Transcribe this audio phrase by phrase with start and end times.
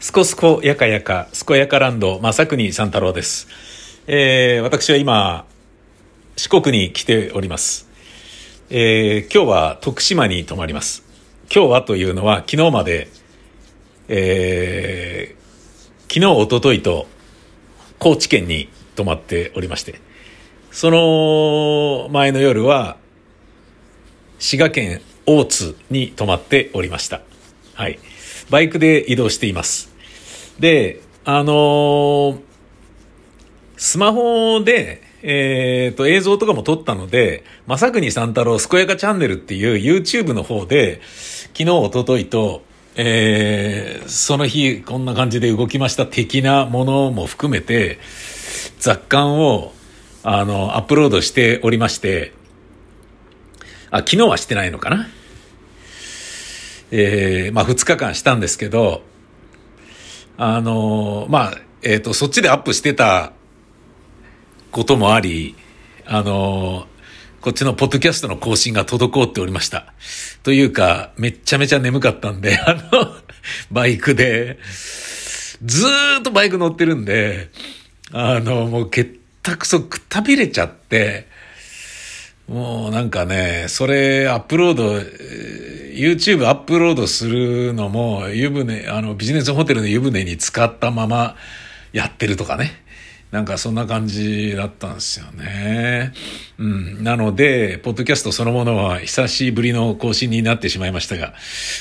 [0.00, 3.48] すこすこやかやか、すこやかランド、正国三太郎です。
[4.06, 5.44] えー、私は今、
[6.36, 7.88] 四国に来ております。
[8.70, 11.02] えー、今日は徳島に泊まります。
[11.52, 13.08] 今日はというのは昨日まで、
[14.06, 17.08] えー、昨日、一昨日と
[17.98, 20.00] 高知県に泊まっておりまして、
[20.70, 22.98] その前の夜は
[24.38, 27.20] 滋賀県大津に泊まっておりました。
[27.74, 27.98] はい。
[28.50, 29.92] バイクで移動しています。
[30.58, 32.48] で、あのー
[33.80, 41.00] スマホで、えっ、と、映像とかも撮ったので、まさくに三太郎、すこやかチャンネルっていう YouTube の方で、
[41.54, 42.62] 昨日、一昨日と、
[42.96, 48.00] えーその日、こんな感じで動きました的なものも含めて、
[48.80, 49.72] 雑感を、
[50.24, 52.32] あの、アップロードしておりまして、
[53.90, 55.06] あ、昨日はしてないのかな？
[56.90, 59.02] えーまあ2日間したんですけど、
[60.36, 63.32] あのーまあ、えっ、と、そっちでアップしてた
[64.70, 65.56] こともあり、
[66.06, 66.98] あのー
[67.40, 69.92] こっちのポッドキャストの更新が滞っておりました。
[70.42, 73.14] というか、めちゃめちゃ眠かったんで、 あの、
[73.70, 74.58] バイクで、
[75.64, 77.50] ずーっとバイク乗ってるんで、
[78.12, 79.08] あの、もう、けっ
[79.42, 81.28] たくそくたびれちゃって、
[82.48, 85.00] もうなんかね、それアップロード、
[85.98, 91.34] YouTube アップロードするのも、湯船、あの、ビジネスホテルの湯船に使ったまま
[91.92, 92.84] やってるとかね。
[93.32, 96.12] なんかそんな感じだったんですよね。
[96.56, 97.02] うん。
[97.02, 101.34] なので、ポッドキャストそのものは久しぶりの更新になってしまいましたが、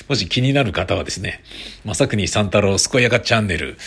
[0.10, 1.44] もし気になる方はですね、
[1.86, 3.78] まさくに三太郎すこやかチャンネル、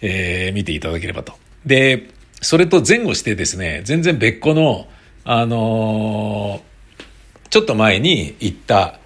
[0.00, 1.34] えー見ていただければと。
[1.66, 2.08] で、
[2.40, 4.86] それと前後してですね、全然別個の、
[5.24, 6.70] あのー
[7.50, 8.99] ちょっと前に行った、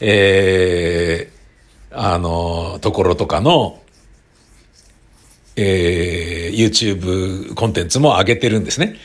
[0.00, 1.36] えー
[1.98, 3.80] あのところとかの、
[5.56, 8.96] えー YouTube コンテンツも上げてるんですね。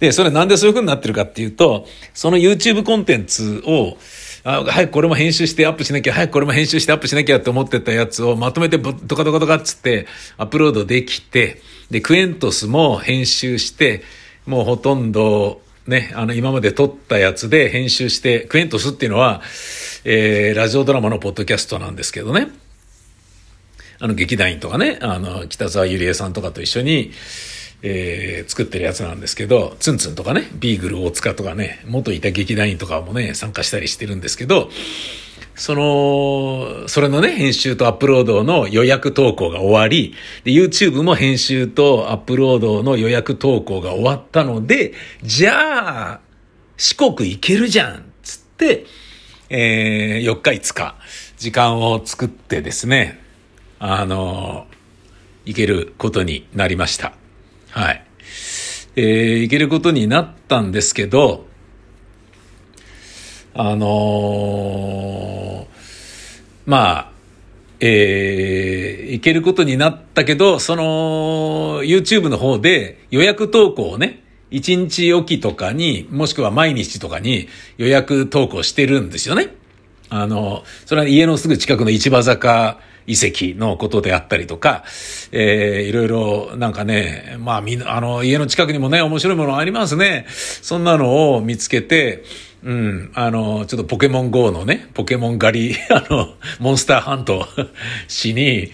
[0.00, 3.96] で、それなんでそういう風になってるかっていうと、その YouTube コンテンツを、
[4.42, 10.06] あ早くこれも編集してアップしなきゃ、早くこれも編集してアップしなきゃって思ってたやつをまとめてドカドカドカっつって
[10.36, 14.02] アップロードできて、で、クエントスも編集して、
[14.46, 19.42] もうほとんど、ね、あの、今まで撮ったやつで編集して、クエントスっていうのは、
[20.06, 22.48] えーラジオドラマのポッドキャストなんですけどね。
[24.00, 27.12] あの、劇団員とかね、あの、北沢ゆりえさんとかと一緒に、
[27.80, 34.68] えー作ってるやつなんですけど、ツンツンとかね、ビーグル大塚とかね、元いた劇団員とかもね、参加したりしてるんですけど、
[35.54, 40.14] その、それのね、編集とアップロードの予約投稿が終わり、
[40.44, 46.20] で、YouTube も編集とアップロードの予約投稿が終わったので、じゃあ、
[46.76, 48.84] 四国行けるじゃんつって、
[49.56, 50.96] えー、4日5日、
[51.38, 53.22] 時間を作ってですね、
[53.78, 54.66] あの、
[55.44, 57.12] 行けることになりました。
[57.70, 58.04] はい。
[58.96, 61.46] えー、行けることになったんですけど、
[63.54, 65.74] あのー
[66.66, 67.10] まあ、
[67.78, 79.54] えー、行けることになったけど、その、YouTube の方で予約投稿をね、1日おきとかに、もしくは毎日とかに予約投稿してるんですよね。
[80.10, 84.84] あの、それは家のすぐ近くの市場坂遺跡のことであったりとか、
[85.32, 90.26] えー、いろいろなんかね、まあみんな、あの、家の近くにもね、面白いものありますね。
[90.28, 92.24] そんなのを見つけて、
[92.62, 97.46] うん、あの、ちょっとポケモン GO のね、ポケモン狩り、 あの、モンスターハント
[98.08, 98.70] しに、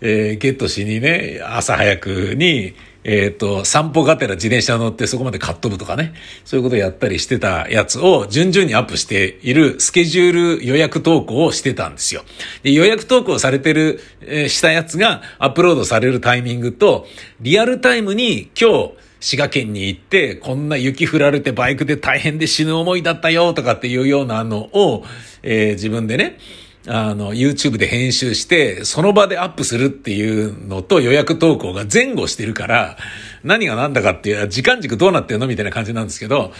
[0.00, 2.74] えーゲットしにね、朝早くに、
[3.04, 6.14] えっ、と、散歩がてら自転車乗ってそこまでカット部とかね、
[6.44, 12.22] そういうことやったりしてたやつを順々にアップしているスケジュール予約投稿をしてたんですよ。
[12.62, 17.06] で予約投稿されてる、えーしたやつがアップロードされるタイミングと、
[17.40, 25.04] リアルタイムに今日、滋賀県に行って、こんな雪降られてバイクで大変で死ぬ思いだったよとかっていうようなのを、
[25.42, 26.38] えー自分でね、
[26.86, 32.96] あの、YouTube で編集して、その場でアップするっていうのと予約投稿が前後してるから、
[33.44, 36.52] 何が何だかっていう、時間軸どうなってるのみたいな感じなんですけど、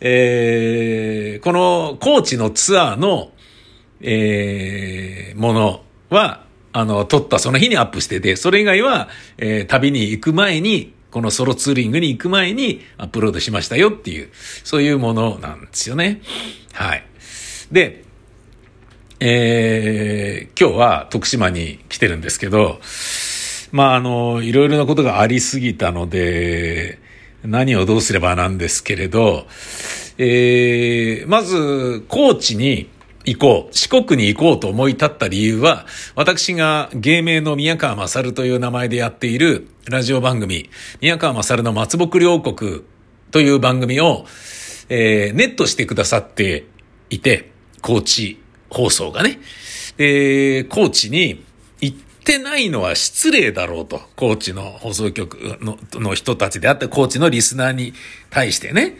[0.00, 3.32] えーこの高知のツアーの、
[4.00, 9.08] えーものは、あの、撮ったその日にアップしてて、それ以外は、
[9.38, 16.20] えー旅に行く前に、このソロツーリングに行く前にアップロードしましたよっていう、そういうものなんですよね。
[16.72, 17.06] はい。
[17.72, 18.03] で、
[19.26, 22.78] えー今日は徳島に来てるんですけど、
[23.72, 26.98] まあ、あの、いろいろなことがありすぎたので、
[27.42, 29.46] 何をどうすればなんですけれど、
[30.18, 32.90] えーまず、高知に、
[33.24, 40.68] 行こう、四国に行こうと思い立った理由は、私が芸名の宮川勝という名前でやっているラジオ番組、
[41.00, 42.82] 宮川勝の松木両国
[43.30, 44.26] という番組を、
[44.90, 46.66] えー、ネットしてくださって
[47.08, 47.50] いて、
[47.80, 48.43] 高知
[48.74, 49.38] 放送がね。
[49.96, 51.44] で、高知に
[51.80, 54.02] 行ってないのは失礼だろうと。
[54.16, 57.94] 高知の放送局のの人たちであって、高知のリスナーに
[58.30, 58.98] 対してね。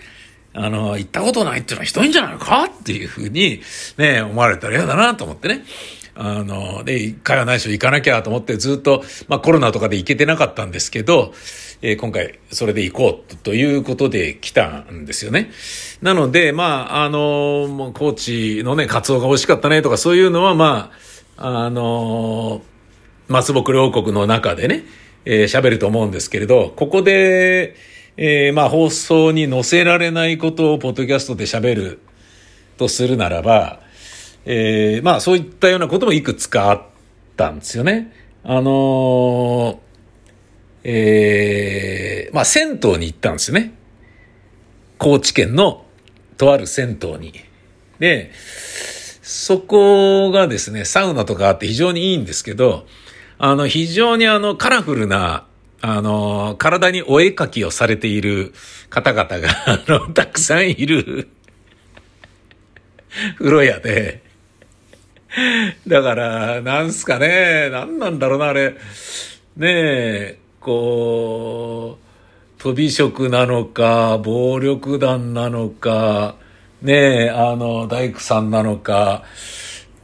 [0.57, 3.61] あの、行ったことないっていうのはひどいんじゃないかっていうふうに、
[3.99, 5.65] ね、思われたら嫌だなと思ってね。
[6.17, 11.33] あの、で、一回はないしょ行かなきゃと思ってずっと、まあコロナとかで行けてなかったんですけど、
[11.83, 15.51] えー、今回それで行こうということで来たんですよね。
[16.01, 20.93] なので、まあ、あの、もう高知のね、カツオが美味しかったねとかそういうのは、ま
[21.37, 22.63] あ、あの、
[23.29, 24.85] 松木両国の中でね、
[25.25, 27.77] えー、喋ると思うんですけれど、ここで、
[28.17, 32.01] えー、まあ放送に載せられないことをポッドキャストで喋る
[32.77, 33.81] とするならば、
[34.47, 36.83] えー、まあそういったようなこともいくつかあっ
[37.37, 38.13] たんですよね。
[38.43, 39.79] あのー、
[40.85, 43.75] えー、まあ銭湯に行ったんですよね。
[44.99, 45.85] 高知県の
[46.37, 47.33] とある銭湯に。
[47.99, 48.31] で、
[49.23, 52.87] そこがですね、サウナとかあって非常にいいんですけど、
[53.39, 55.47] あの、非常にあの、カラフルな、
[55.81, 58.53] あの、体にお絵描きをされている
[58.91, 61.29] 方々が、 あの、たくさんいる
[63.39, 64.24] 風呂屋で、
[65.87, 68.75] だから、なんすかね、なんなんだろうな、あれ。
[69.57, 76.37] ねえ、こう、飛び職なのか、暴力団なのか、
[76.83, 79.25] ねえ、あの、大工さんなのか、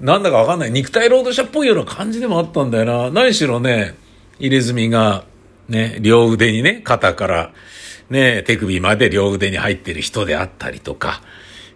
[0.00, 0.70] なんだかわかんない。
[0.70, 3.10] 肉体労働者っぽいような感じでもあったんだよな。
[3.10, 3.94] 何しろね、
[4.38, 5.24] 入れ墨が、
[5.68, 7.52] ね、両腕にね、肩から、
[8.08, 11.22] ね、手首まで両腕に入ってる人であったりとか、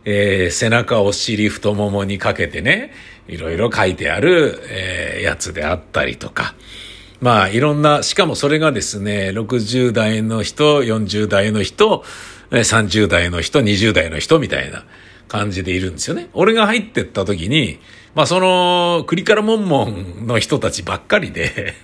[0.04, 2.92] えー、背中、お尻、太ももにかけてね、
[3.28, 6.54] いろいろ書いてある、えー、やつであったりとか、
[7.20, 12.04] まあ、いろんな、しかもそれがですね、60代の人、40代の人、
[12.50, 14.84] 30代の人、20代の人みたいな
[15.28, 16.28] 感じでいるんですよね。
[16.34, 17.78] 俺が入ってった時に、
[18.14, 21.74] まあその、クリカラモンモンの人たちばっかりで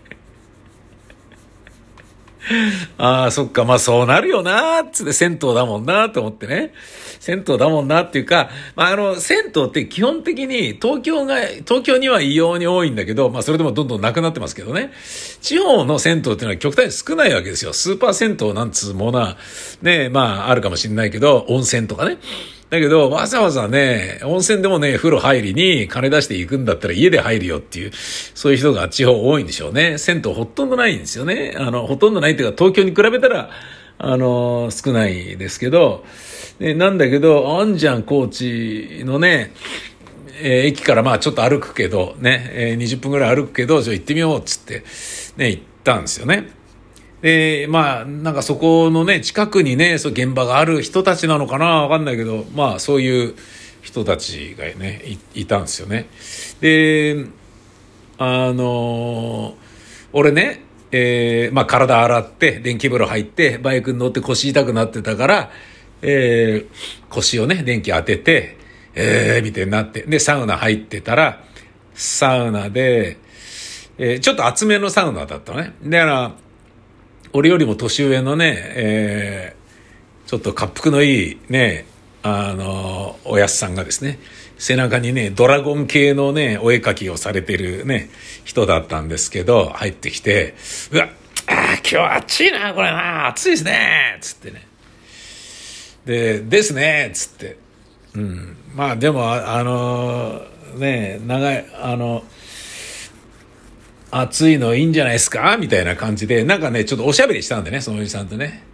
[2.99, 6.73] ああ、そっか、まあそうなるよな、つって銭湯だもんな、と思ってね。
[7.21, 11.37] 銭湯だもんなっていうか、まああの、銭湯って基本的に東京が、
[11.67, 14.93] 東京には異様に多いんだけど、まあそれでもどんどんなくなってますけどね。
[15.41, 17.73] 地方の銭湯っていうのは極端に少ないわけですよ。
[17.73, 19.37] スーパー銭湯なんつうものは、
[19.83, 22.19] ね、まああるかもしれないけど、温泉とかね。
[22.71, 29.99] だけど、わざわざね、温泉でもね、風呂入りに金出していくんだったら家で入るよっていう、そういう人が地方多いんでしょうね。
[29.99, 31.57] 銭湯ほとんどないんですよね。
[31.59, 33.51] あの、ほとんどないっていうか、東京に比べたら、
[33.99, 36.05] あの、少ないですけど、
[36.61, 39.53] ね、なんだけど、あんじゃん、高知のね、
[40.43, 44.85] えー、駅からまあちょっと歩くけど、ね、えー、20分ぐらい歩くけど、じゃあ行ってみようっつって、
[45.37, 46.60] ね、行ったんですよね。
[47.23, 53.35] で、まあ、なんかそこのね、近くにね、そう現場がある人たちなのかなわかんないけど、まあそういう
[53.83, 56.07] 人たちがね、いたんですよね。
[56.61, 57.27] で、
[58.19, 59.55] あの
[60.13, 60.63] 俺ね、
[60.93, 65.51] えー、まあ体洗って、電気風呂入って、バイクに乗って腰痛くなってたから、
[66.03, 68.57] えー、腰をね、電気当てて、
[68.95, 71.45] えー、みたいになって、で、サウナ入ってたら、
[71.95, 73.19] サウナで、
[73.99, 75.75] えー、ちょっと厚めのサウナだったね。
[75.85, 76.33] だから、
[77.33, 81.87] 俺よりも年上のね、えー、ちょっと滑腹のいいね、
[82.23, 84.19] あの、おやすさんがですね、
[84.59, 88.11] 背中にね、ドラゴン系のね、お絵描きをされてるね、
[88.45, 90.55] 人だったんですけど、入ってきて、
[90.93, 91.09] うわ、
[91.47, 94.67] あ今日暑いな、これな、暑いですね、つってね。
[96.05, 97.57] で、ですね、つって。
[98.15, 98.57] うん。
[98.75, 100.43] まあでも、あの、
[100.77, 102.25] ね、長い、あの、
[104.11, 105.57] 暑いのいいんじゃないですか？
[105.59, 108.65] みたいな感じで、なんかね、ちょっとおしゃべりしたんでね、そのおじさんとね。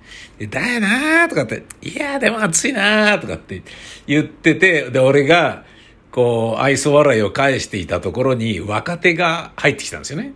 [0.51, 3.63] だよなーとかって、いやーでも暑いなーとかって
[4.07, 5.65] 言ってて、で、俺が、
[6.11, 10.33] こう、愛想笑いを返していたところに若手が入ってきたんですよね。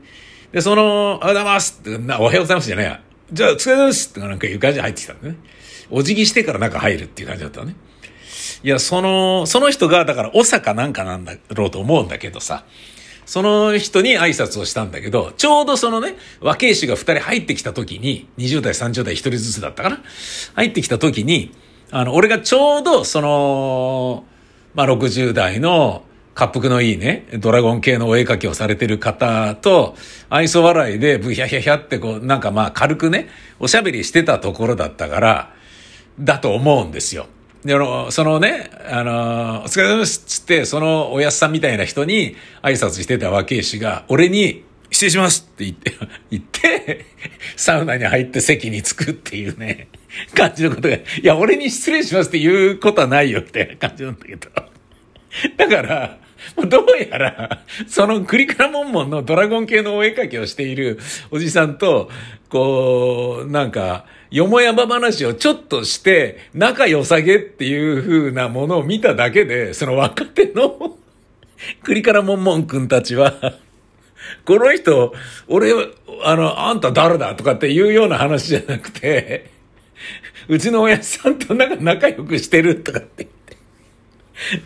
[0.52, 3.00] で、その、おはようございますって、なおはようございますじゃないや。
[3.32, 5.36] じゃあ、お疲れ様ですってなんかいう感じで入ってきたんでね。
[5.90, 7.76] お辞儀してから中入るっていう感じだったのね。
[8.62, 12.64] いや、その、その人が、だから、おさかなんかなんだろうと思うんだけどさ、
[13.30, 20.00] その人に挨拶をしたんだけど、ちょうどそのね、和慶師が二人入ってきた時に、20代、30代一人ずつだったかな？
[20.56, 21.54] 入ってきた時に、
[21.92, 24.24] あの、俺がちょうどその、
[24.74, 26.02] まあ、60代の、
[26.36, 29.94] 滑腹のいいね、ドラゴン系のお絵描きをされてる方と、
[30.28, 33.28] 愛想笑いでブヒャヒャヒャってこう、なんかまあ軽くね、
[33.60, 35.54] おしゃべりしてたところだったから、
[36.18, 37.28] だと思うんですよ。
[37.64, 45.92] で、あの、そのね、あの、お疲れ様ですっつって、そのおやすさんみたいな人に挨拶してた若い氏が、俺に、失礼しますって言って、
[46.30, 47.06] 言って、
[47.56, 49.88] サウナに入って席に着くっていうね、
[50.34, 54.48] 感じのことが、いや、俺に失礼しますって言うことはないよって感じなんだけど。
[55.56, 56.18] だから、
[56.66, 60.98] どうやら、そのクリカラモンモンのドラゴン系のお絵描きをしている
[61.30, 62.10] おじさんと、
[62.48, 70.96] こう、なんか、よもやま話をちょっとして、仲良さげっていう風なものを見ただけで、その若手の
[71.82, 73.34] クリカラモンモン君たちは
[74.44, 75.14] この人、
[75.48, 75.72] 俺、
[76.22, 79.50] あの、あんた誰だとかっていうような話じゃなくて、
[80.48, 83.56] うちの親さんとなんか仲良くしてるとかって言って。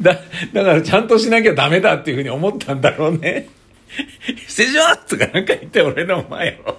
[0.00, 0.20] だ、
[0.52, 3.48] だからちゃんとしなきゃダメだっていうふうに思ったんだろうね。
[4.46, 6.76] 失礼しますとかなんか言って俺の前を。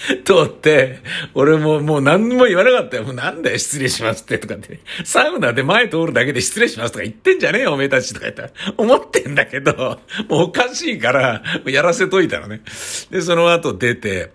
[0.24, 1.00] 通って、
[1.34, 3.04] 俺ももう何も言わなかったよ。
[3.04, 4.80] もうなんだよ、失礼しますってとかって。
[5.04, 8.50] サウナで前通るだけで失礼しますとか言ってんじゃねえよ、おめえたちとか言ったら。
[8.76, 12.62] 思ってんだけど、もうおかしいから、やらせといたのね。
[13.10, 14.30] で、その後出て、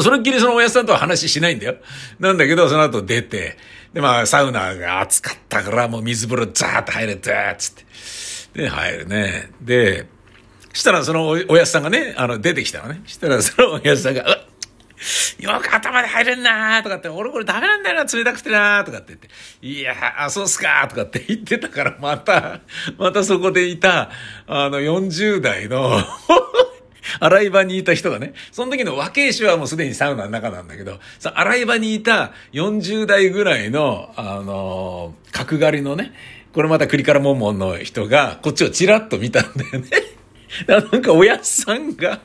[0.00, 1.76] それっきりそのおやさんとは話しないんだよ。
[2.18, 3.56] なんだけど、その後出て、
[3.92, 7.74] で、まあ、サウナが暑かったから、もう水風呂ザーッと入れて、つっ
[8.52, 8.62] て。
[8.62, 9.50] で、入るね。
[9.60, 10.06] で、
[10.74, 13.02] したらそのおやさんがね、あの、出てきたのね。
[13.06, 14.44] したらそのおやさんが、
[15.38, 19.28] よく頭で入れんなーとかって、俺これダメなんだよな、冷たくてなーとかって言って、
[19.62, 22.60] いやー、そうっすかーとかって言ってたから、また、
[22.98, 24.10] またそこでいた、
[24.46, 26.00] あの、40代の
[27.20, 36.12] 洗い場にいた人がね、その時の若い衆はもうすでにサウナの中なんだけど、洗い場にいた40代ぐらいの、あのー、角刈りのね、
[36.54, 39.88] これまたクリカラモンモンの人が、こっちをチラッと見たんだよね。
[40.68, 42.20] なんかおやっさんが、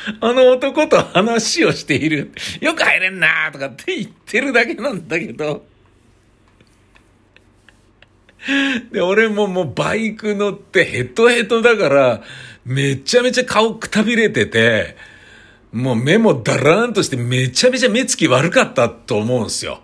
[0.20, 2.32] あの男と話をしている。
[2.60, 5.66] よく入れんなとかって言ってるだけなんだけど。
[8.92, 12.22] で、俺ももうバイク乗ってヘトヘトだから、
[12.64, 14.96] めちゃめちゃ顔くたびれてて、
[15.72, 19.80] もう目もダラーンとしてめちゃめちゃ目つき悪かったと思うんすよ。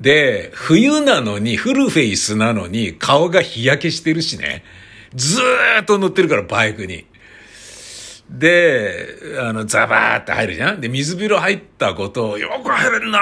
[0.00, 4.64] で、冬なのに、フルフェイスなのに顔が日焼けしてるしね。
[5.14, 7.06] ずーっと乗ってるから、バイクに。
[8.30, 13.18] で、あの、ザバーって入るじゃんで、水風呂入ったことを、よく入れんな、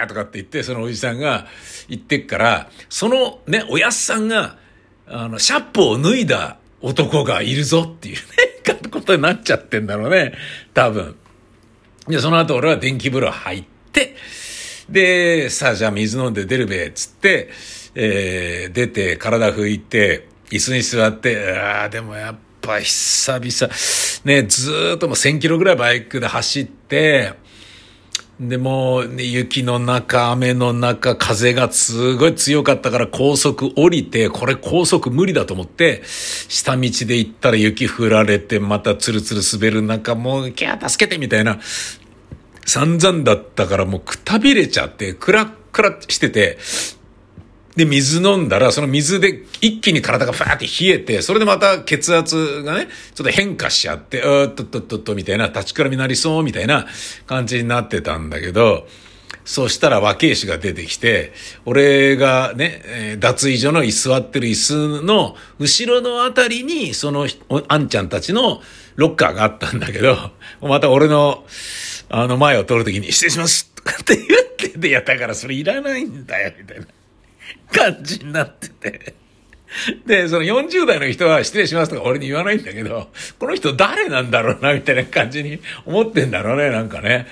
[0.00, 1.46] おいとかって言って、そのおじさんが
[1.88, 4.58] 言ってっから、そのね、おやっさんが、
[5.06, 8.20] あの、シャップを脱いだ男がいるぞっていうね、
[8.90, 10.34] ことになっちゃってんだろうね。
[10.74, 11.16] 多分。
[12.06, 14.16] で、その後俺は電気風呂入って、
[14.88, 17.50] で、さあじゃあ水飲んで出るべ、つって、
[17.94, 23.74] えー、出て体拭いて、椅子に座って、ああ、でもやっぱぱ久々、
[24.24, 27.34] ね、ずっともう1000キロぐらいバイクで走って、
[28.40, 41.60] でも、ね、雪の中、雨の中、風がすごい強かったから高速降りて、これ高速無理だと思って、下道で行ったら雪降られて、またツルツル滑る中、もう、キャー助けてみたいな、
[42.64, 46.58] 散々だったからもうくたびれちゃって、クラックラしてて、
[47.76, 56.86] で、水飲んだら、その水で一気に体がファーって冷えて、それでまた血圧がね、ちょっと変化しちゃって、うーっとっとっとっとみたいな、立ちくらみなりそうみたいな
[57.26, 58.86] 感じになってたんだけど、
[59.44, 61.32] そしたら若い氏が出てきて、
[61.64, 67.26] 俺がね、脱衣所の座ってる椅子の後ろのあたりに、その、
[67.68, 68.60] あんちゃんたちの
[68.96, 70.16] ロッカーがあったんだけど、
[70.60, 71.44] また俺の、
[72.10, 76.86] あの前を通るときに、失礼しますとかって言ってで、やったからそれいらないんだよ、みたいな。
[77.72, 79.14] 感じになってて。
[80.06, 83.08] で、その40代の人は失礼しますとか俺に言わないんだけど、
[83.38, 87.26] この人誰なんだろうな、みたいな感じに思ってんだろうね、なんかね。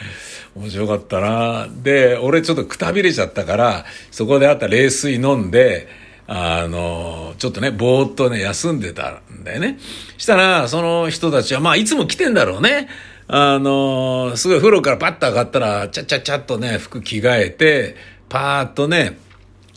[0.54, 1.68] 面白かったな。
[1.70, 5.88] で、俺ちょっとくたびれちゃったから、そこであった冷水飲んで、
[6.26, 9.78] あの、ちょっとね、ぼーっとね、休んでたんだよね。
[10.16, 12.88] したら、その人たちは、まあ、いつも来てんだろうね。
[13.26, 17.96] あの、すごい風呂からパッと上がったら、ちゃちゃちゃっとね、服着替えて、
[18.28, 19.18] パーッとね、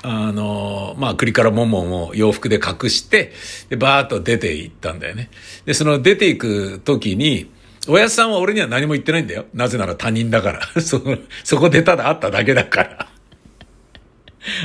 [0.04, 3.32] あの、まあ、栗からももを洋服で隠して、
[3.70, 5.30] で、バーッと出て行ったんだよね。
[5.66, 7.50] で、その出て行く時に、
[7.88, 9.46] おやさんは俺には何も言ってないんだよ。
[9.54, 10.62] なぜなら他人だから。
[10.82, 11.02] そ、
[11.46, 13.08] そこでただ会っただけだから。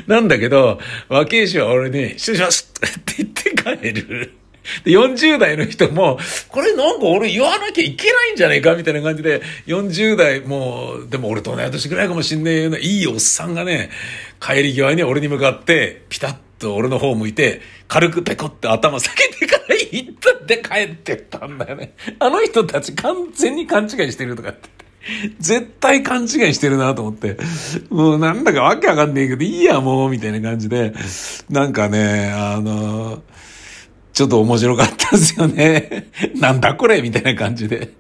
[0.09, 4.33] なんだけど、若い氏は俺に、失礼しますって言って帰る。
[4.84, 13.90] で、40代の人も、これなんか俺言わなきゃいけないんじゃないかみたいな感じで、40代もう、でも俺と同い年ぐらいかもしんねえよな、いいおっさんがね、
[14.40, 21.94] 帰り際に俺に向かって、ピタッと俺の方向いて、軽くペコって頭下げてから行ったって帰ってったんだよね。
[22.18, 24.68] あの人たち完全に勘違いしてるとかって。
[25.38, 27.38] 絶対勘違いしてるなと思って。
[27.88, 30.92] もうなんだかわけわかんねえけど、いいやもう、みたいな感じで。
[31.48, 33.22] なんかね、あの、
[34.18, 36.08] ちょっと面白かったですよね。
[36.40, 37.92] なんだこれみたいな感じで。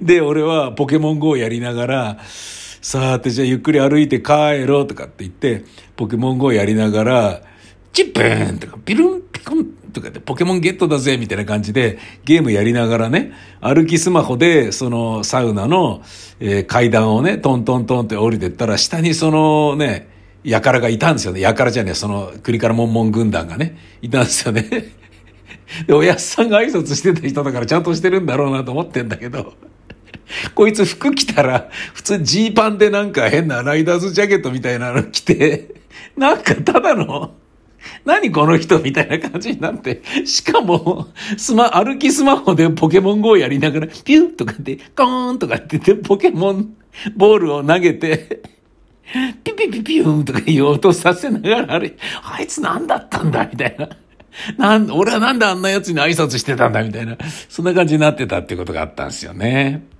[0.00, 5.62] で、俺はポケモン GO やりながら、さあてじゃあゆっくり歩いて帰ろうとかって言って、
[5.94, 7.42] ポケモン GO やりながら、
[7.92, 13.30] チップーンとかピルンピコンとかでポケモンゲットだぜみたいな感じでゲームやりながらね、
[13.60, 16.02] 歩きスマホでそのサウナの、
[16.40, 20.10] え、階段をね、トントントンって降りてったら下にそのね、
[20.44, 21.40] やからがいたんですよね。
[21.40, 24.62] やからじゃねえ、その栗からモンモン軍団がね、いたんですよね。
[25.86, 29.54] で、おやっさんが挨拶してた人だからちゃんとしてるんだろうなと思ってんだけど、
[30.54, 35.74] こいつ服着たら、普通ジーパンでなんか変なライダーズジャケットみたいなの着て、
[36.16, 37.34] なんかただの、
[38.04, 46.74] 何この人みたいな感じになって、しかも、スマ、歩きスマホでポケモン GO やりながら、ピュッとかって、コーンとかって言って、ポケモン
[47.16, 48.42] ボールを投げて、
[49.44, 53.88] ピピピピューンとかいう音させながら、あれ、あいつ何だったんだみたいな。
[54.56, 57.16] なん、俺はなんであんな奴に挨拶してたんだみたいな。
[57.48, 59.82] そんな感じになってたっていうことがあったんですよね。